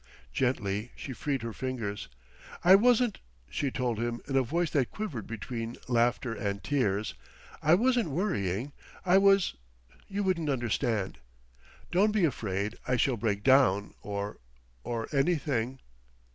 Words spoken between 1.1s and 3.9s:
freed her fingers. "I wasn't," she